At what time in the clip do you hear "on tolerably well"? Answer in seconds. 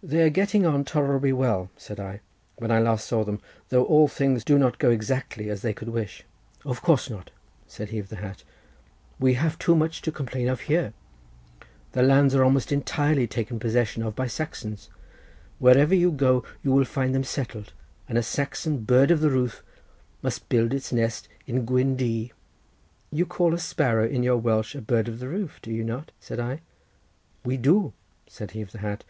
0.64-1.70